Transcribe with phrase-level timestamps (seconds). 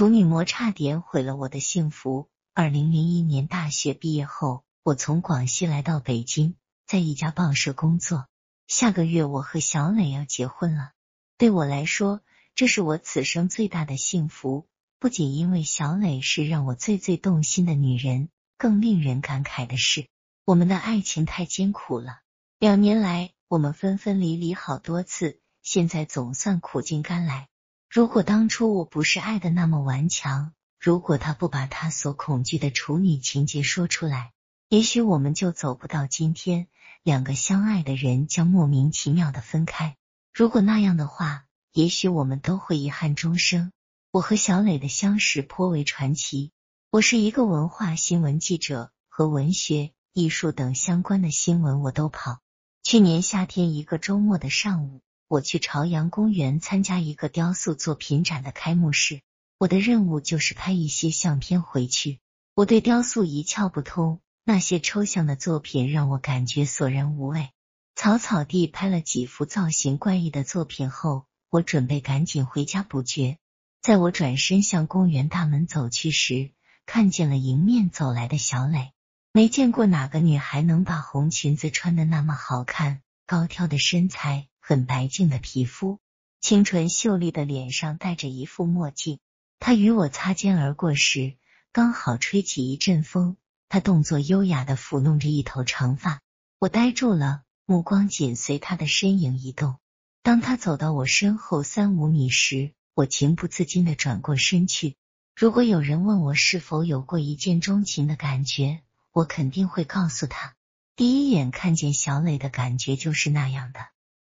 [0.00, 2.30] 处女膜差点毁了我的幸福。
[2.54, 6.54] 二零零一年大学毕业后，我从广西来到北京，
[6.86, 8.26] 在一家报社工作。
[8.66, 10.92] 下个月我和小磊要结婚了，
[11.36, 12.22] 对我来说，
[12.54, 14.66] 这是我此生最大的幸福。
[14.98, 20.06] 不仅因为小磊是让我最最动心的女人，更令人感慨的是，
[20.46, 22.20] 我们的爱情太艰苦了。
[22.58, 27.49] 两年来，我们分分离离好多次，现在总算苦尽甘来。
[27.90, 34.30] 如果当初我不是爱的那么顽强，如果他不把他所恐惧的处女情节说出来，
[34.68, 36.68] 也许我们就走不到今天。
[37.02, 39.96] 两个相爱的人将莫名其妙的分开。
[40.32, 43.72] 如果那样的话，也许我们都会遗憾终生。
[44.12, 46.52] 我和小磊的相识颇为传奇。
[46.92, 52.38] 我是一个文化新闻记者，和文学、艺术等相关的新闻我都跑。
[52.84, 55.00] 去年夏天一个周末的上午。
[55.30, 59.20] 我去朝阳公园参加一个雕塑作品展的开幕式，
[59.58, 62.18] 我的任务就是拍一些相片回去。
[62.56, 67.50] 我对雕塑一窍不通，那些抽象的作品让我感觉索然无味。
[67.94, 73.38] 草草地拍了几幅造型怪异的作品后，我准备赶紧回家补觉。
[73.80, 76.50] 在我转身向公园大门走去时，
[76.86, 78.90] 看见了迎面走来的小磊。
[79.32, 84.48] 没见过哪个女孩能把红裙子穿的那么好看，高挑的身材。
[84.70, 85.98] 很白净的皮肤，
[86.40, 89.18] 清纯秀丽的脸上戴着一副墨镜。
[89.58, 91.34] 他与我擦肩而过时，
[91.72, 93.36] 刚好吹起一阵风。
[93.68, 96.20] 他动作优雅的抚弄着一头长发，
[96.60, 99.74] 我呆住了，目光紧随他的身影移动。
[100.22, 104.94] 当他走到我身后三五米时，我情不自禁的转过身去。
[105.34, 110.54] 如果有人问我是否有过一见钟情的感觉，我肯定会告诉他，
[110.94, 113.80] 第一眼看见小磊的感觉就是那样的。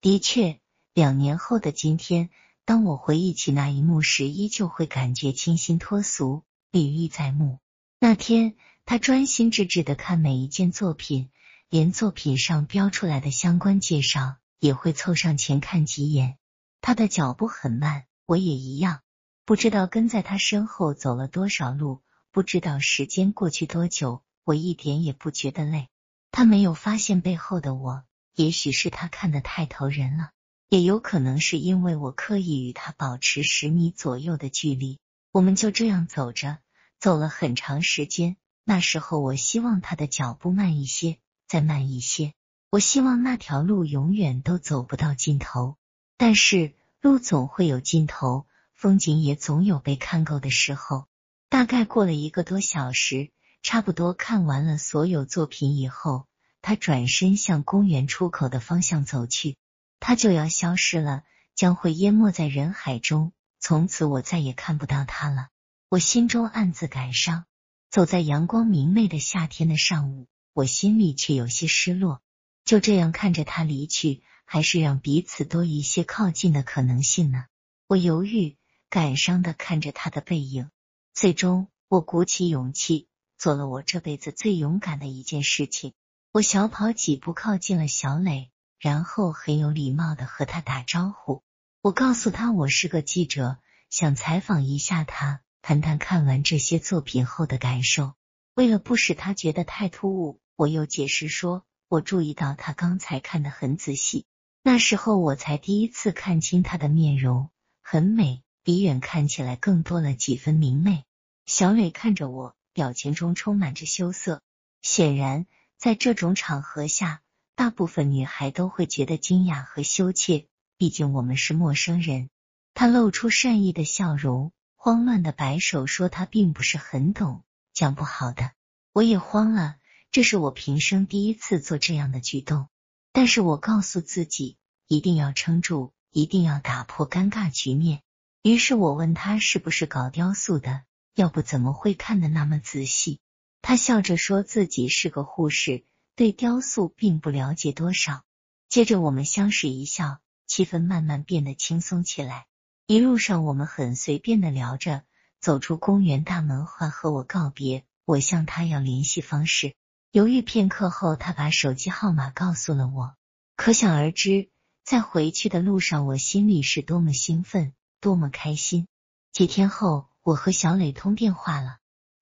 [0.00, 0.60] 的确，
[0.94, 2.30] 两年后的今天，
[2.64, 7.58] 当我回忆起那一幕时，依旧会感觉清新脱俗，历历在目。
[7.98, 8.54] 那天，
[8.84, 11.30] 他专心致志的看每一件作品，
[11.68, 16.38] 连作品上标出来的相关介绍也会凑上前看几眼。
[16.80, 19.00] 他的脚步很慢，我也一样。
[19.44, 25.88] 不知道跟在他身后走了多少路，不知道时间过去多久，我一点也不觉得累。
[26.30, 28.04] 他没有发现背后的我。
[28.34, 30.30] 也许是他看得太投人了，
[30.68, 34.98] 也有可能是因为我刻意与他保持十米左右的距离。
[35.32, 36.58] 我们就这样走着，
[36.98, 38.36] 走了很长时间。
[38.64, 42.34] 那时候，我希望他的脚步慢一些，再慢一些。
[42.70, 45.76] 我希望那条路永远都走不到尽头。
[46.18, 51.06] 但是，路总会有尽头，风景也总有被看够的时候。
[51.48, 53.30] 大概过了一个多小时，
[53.62, 56.26] 差不多看完了所有作品以后。
[56.62, 59.56] 他转身向公园出口的方向走去，
[60.00, 61.22] 他就要消失了，
[61.54, 63.32] 将会淹没在人海中。
[63.60, 65.48] 从此，我再也看不到他了。
[65.88, 67.44] 我心中暗自感伤。
[67.90, 72.20] 走在阳光明媚的夏天的上午，我心里却有些失落。
[72.66, 77.46] 就这样看着他离去，还是让彼此多一些靠近的可能性呢？
[77.86, 78.58] 我犹豫、
[78.90, 80.70] 感伤的看着他的背影。
[81.14, 83.08] 最终，我鼓起勇气，
[83.38, 85.94] 做了我这辈子最勇敢的一件事情。
[86.30, 91.42] 我小跑几步靠近了小磊，然后很有礼貌的和他打招呼。
[91.80, 93.56] 我告诉他我是个记者，
[93.88, 98.12] 想采访一下他，谈谈看完这些作品后的感受。
[98.54, 104.26] 为了不使他觉得太突兀，我又解释说，我注意到他刚才看得很仔细，
[104.62, 107.48] 那时候我才第一次看清他的面容，
[107.82, 111.04] 很美，比远看起来更多了几分明媚。
[111.46, 114.42] 小磊看着我，表情中充满着羞涩，
[114.82, 115.46] 显然。
[115.78, 117.22] 在这种场合下，
[117.54, 122.30] 大部分女孩都会觉得惊讶和羞怯，毕竟我们是陌生人。
[122.74, 128.50] 他露出善意的笑容，慌乱的摆手说：“他并不是很懂，讲不好的。”
[128.92, 129.76] 我也慌了，
[130.10, 132.66] 这是我平生第一次做这样的举动。
[133.12, 134.58] 但是我告诉自己，
[134.88, 138.02] 一定要撑住，一定要打破尴尬局面。
[138.42, 140.82] 于是我问他是不是搞雕塑的，
[141.14, 143.20] 要不怎么会看得那么仔细？
[143.62, 145.84] 他笑着说自己是个护士，
[146.16, 148.22] 对雕塑并不了解多少。
[148.68, 152.46] 接着我们相视一笑，气氛慢慢变得轻松起来。
[152.86, 155.04] 一路上我们很随便的聊着，
[155.40, 159.74] 走出公园大门后和我告别，我向他要联系方式。
[160.10, 163.14] 犹豫片刻后，他把手机号码告诉了我。
[163.56, 164.48] 可想而知，
[164.84, 168.88] 在回去的路上，我心里是多么兴奋，多么开心。
[169.32, 171.76] 几天后，我和小磊通电话了。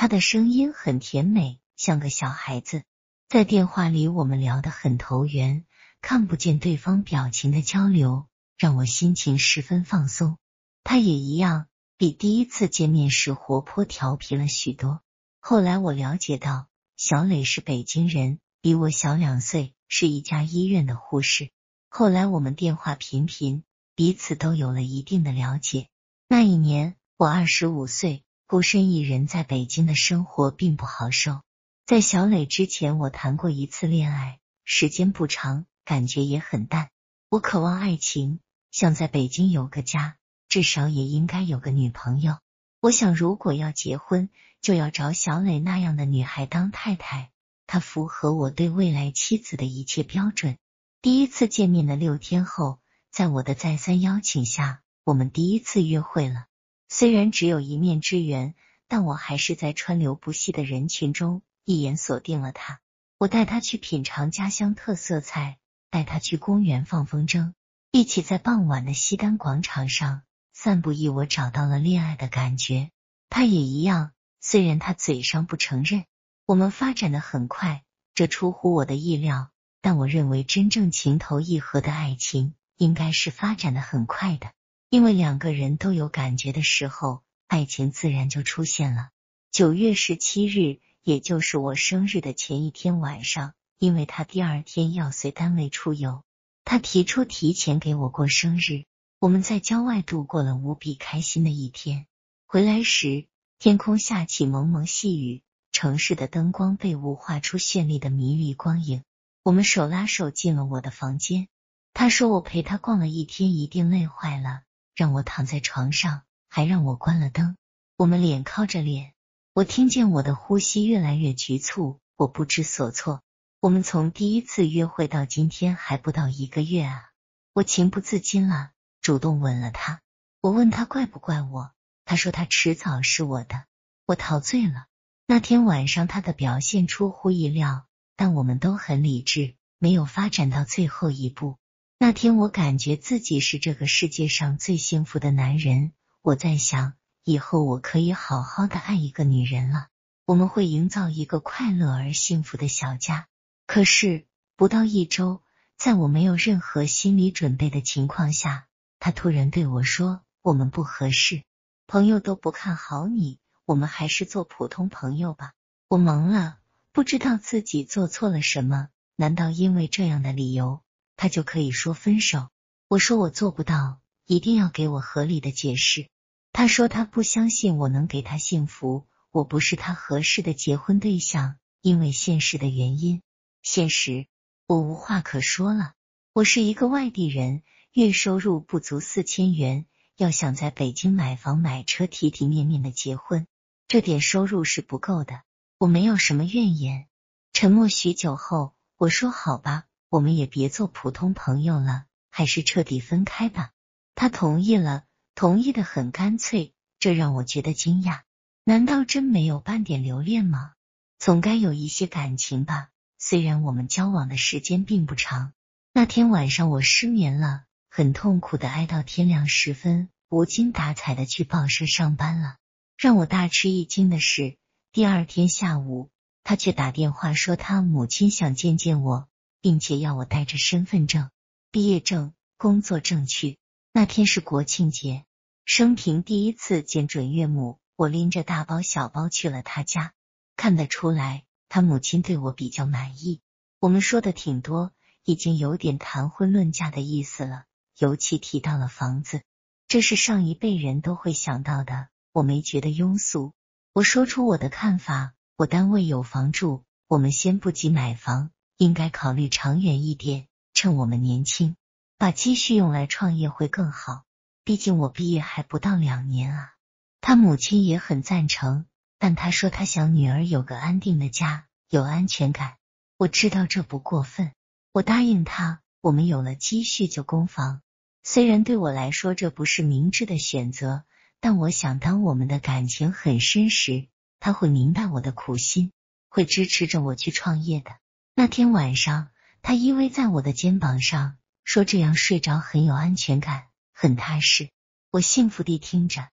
[0.00, 2.84] 他的声音很甜美，像个小孩子。
[3.28, 5.66] 在电话里，我们聊得很投缘，
[6.00, 8.26] 看不见对方表情的交流
[8.56, 10.38] 让我心情十分放松。
[10.84, 11.66] 他也一样，
[11.98, 15.02] 比第一次见面时活泼调皮了许多。
[15.38, 21.50] 后来我了解到，小磊是北京人，比我小两岁，是一家医院的护士。
[21.90, 23.64] 后来我们电话频频，
[23.94, 25.88] 彼此都有了一定的了解。
[26.26, 31.42] 那一年我二十五岁，孤身一人在北京的生活并不好受。
[31.86, 36.90] 在小磊之前，我谈过一次恋爱，时间不长，感觉也很淡。
[37.28, 38.40] 我渴望爱情，
[38.72, 40.16] 想在北京有个家，
[40.48, 42.38] 至少也应该有个女朋友。
[42.80, 44.30] 我想，如果要结婚，
[44.60, 47.30] 就要找小磊那样的女孩当太太，
[47.68, 50.58] 她符合我对未来妻子的一切标准。
[51.00, 52.80] 第一次见面的六天后，
[53.12, 56.46] 在我的再三邀请下，我们第一次约会了。
[56.92, 58.56] 虽然只有一面之缘，
[58.88, 62.80] 但我还是在川流不息的人群中一眼锁定了他。
[63.16, 65.58] 我带他去品尝家乡特色菜，
[65.90, 67.52] 带他去公园放风筝，
[67.92, 70.22] 一起在傍晚的西单广场上
[70.52, 70.92] 散步。
[70.92, 72.90] 一我找到了恋爱的感觉，
[73.28, 74.10] 他也一样。
[74.40, 76.06] 虽然他嘴上不承认，
[76.44, 77.84] 我们发展的很快，
[78.14, 79.50] 这出乎我的意料。
[79.80, 84.50] 但我认为，真正情投意合的爱情应该是发展的很快的，
[84.90, 89.10] 因为两个人都有感觉的时候，爱情自然就出现了。
[89.52, 96.24] 九月十七日，也就是我生日的前一天晚上，因为他第二天要随单位出游，
[96.64, 98.82] 他提出提前给我过生日。
[99.20, 102.06] 我们在郊外度过了无比开心的一天。
[102.46, 103.26] 回来时，
[103.60, 109.04] 天空下起蒙蒙细雨，城市的灯光被雾化出绚丽的迷离光影。
[109.44, 111.46] 我们手拉手进了我的房间，
[111.94, 114.62] 他说我陪他逛了一天，一定累坏了，
[115.00, 117.56] 让我躺在床上，还让我关了灯。
[117.96, 119.14] 我们脸靠着脸，
[119.54, 123.22] 我听见我的呼吸越来越局促，我不知所措。
[123.62, 127.12] 我们从第一次约会到今天还不到一个月啊！
[127.54, 130.02] 我情不自禁了，主动吻了他。
[130.42, 131.70] 我问他怪不怪我，
[132.04, 133.64] 他说他迟早是我的。
[134.04, 134.84] 我陶醉了。
[135.26, 137.86] 那天晚上他的表现出乎意料。
[138.16, 141.56] 但我们都很理智，没有发展到最后一步。
[142.02, 145.92] 那天我感觉自己是这个世界上最幸福的男人。
[146.22, 146.94] 我在想，
[147.24, 149.88] 以后我可以好好的爱一个女人了。
[150.24, 153.28] 我们会营造一个快乐而幸福的小家。
[153.66, 154.24] 可是
[154.56, 155.42] 不到一周，
[155.76, 158.66] 在我没有任何心理准备的情况下，
[158.98, 161.42] 他突然对我说：“我们不合适，
[161.86, 165.52] 朋友都不看好你，我们还是做普通朋友吧。”
[165.86, 166.56] 我懵了。
[166.92, 168.88] 不知道自己做错了什么？
[169.16, 170.80] 难道因为这样的理由，
[171.20, 172.48] 他就可以说分手？
[172.88, 176.08] 我说我做不到，一定要给我合理的解释。
[176.50, 183.20] 他说他不相信我能给他幸福，我不是他合适的结婚对象，因为现实的原因。
[183.62, 184.28] 现实，
[184.66, 185.92] 我无话可说了。
[186.32, 189.84] 我是一个外地人，月收入不足四千元，
[190.16, 193.46] 要想在北京买房买车，体体面面的结婚，
[193.88, 195.42] 这点收入是不够的。
[195.76, 197.08] 我没有什么怨言。
[197.52, 203.70] 沉默许久后，我说：“好吧，我们也别做普通朋友了，还是彻底分开吧。”
[204.14, 205.04] 他同意了，
[205.34, 208.20] 同意的很干脆，这让我觉得惊讶。
[208.64, 210.72] 难道真没有半点留恋吗？
[211.18, 212.88] 总该有一些感情吧。
[213.18, 215.52] 虽然我们交往的时间并不长。
[215.92, 222.56] 那天晚上我失眠了，很痛苦的挨到天亮时分，无精打采的去报社上班了。
[222.98, 224.56] 让我大吃一惊的是。
[224.92, 226.10] 第二天下午，
[226.42, 229.28] 他却打电话说他母亲想见见我，
[229.60, 231.30] 并且要我带着身份证、
[231.70, 233.58] 毕业证、工作证去。
[233.92, 235.24] 那天是国庆节，
[235.64, 240.12] 生平第一次见准岳母，我拎着大包小包去了他家。
[240.56, 243.40] 看得出来，他母亲对我比较满意。
[243.78, 244.92] 我们说的挺多，
[245.24, 247.64] 已经有点谈婚论嫁的意思了，
[247.98, 249.42] 尤其提到了房子，
[249.88, 252.08] 这是上一辈人都会想到的。
[252.32, 253.52] 我没觉得庸俗。
[253.92, 258.50] 我说出我的看法，我单位有房住，我们先不急买房，
[258.80, 261.76] 应该考虑长远一点，趁我们年轻，
[262.16, 264.22] 把积蓄用来创业会更好。
[264.64, 266.72] 毕竟我毕业还不到两年啊。
[267.20, 268.86] 他母亲也很赞成，
[269.18, 272.78] 但他说他想女儿有个安定的家，有安全感。
[273.18, 274.52] 我知道这不过分，
[274.92, 277.82] 我答应他，我们有了积蓄就供房。
[278.22, 281.04] 虽然对我来说这不是明智的选择。
[281.38, 284.08] 但我想，当我们的感情很深时，
[284.38, 285.92] 他会明白我的苦心，
[286.30, 287.99] 会支持着我去创业的。
[288.40, 289.28] 那天晚上，
[289.60, 294.70] 他依偎在我的肩膀上，说：“这样睡着很有安全感，很踏实。”
[295.12, 296.26] 我幸福地听着。